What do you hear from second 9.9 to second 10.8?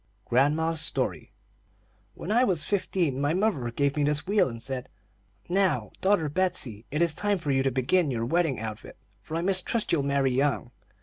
you'll marry young.'